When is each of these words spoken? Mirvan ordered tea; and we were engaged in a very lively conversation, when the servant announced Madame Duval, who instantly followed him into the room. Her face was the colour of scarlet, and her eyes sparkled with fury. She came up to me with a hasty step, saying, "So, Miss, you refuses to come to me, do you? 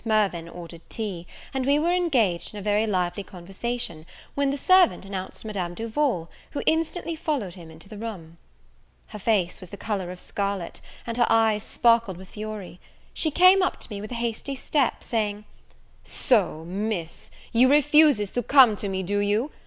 Mirvan 0.03 0.49
ordered 0.49 0.81
tea; 0.89 1.27
and 1.53 1.63
we 1.63 1.77
were 1.77 1.93
engaged 1.93 2.55
in 2.55 2.59
a 2.59 2.63
very 2.63 2.87
lively 2.87 3.21
conversation, 3.21 4.07
when 4.33 4.49
the 4.49 4.57
servant 4.57 5.05
announced 5.05 5.45
Madame 5.45 5.75
Duval, 5.75 6.27
who 6.49 6.63
instantly 6.65 7.15
followed 7.15 7.53
him 7.53 7.69
into 7.69 7.87
the 7.87 7.99
room. 7.99 8.39
Her 9.09 9.19
face 9.19 9.59
was 9.61 9.69
the 9.69 9.77
colour 9.77 10.09
of 10.09 10.19
scarlet, 10.19 10.81
and 11.05 11.17
her 11.17 11.27
eyes 11.29 11.61
sparkled 11.61 12.17
with 12.17 12.29
fury. 12.29 12.79
She 13.13 13.29
came 13.29 13.61
up 13.61 13.79
to 13.79 13.89
me 13.91 14.01
with 14.01 14.11
a 14.11 14.15
hasty 14.15 14.55
step, 14.55 15.03
saying, 15.03 15.45
"So, 16.03 16.65
Miss, 16.65 17.29
you 17.53 17.69
refuses 17.69 18.31
to 18.31 18.41
come 18.41 18.75
to 18.77 18.89
me, 18.89 19.03
do 19.03 19.19
you? 19.19 19.51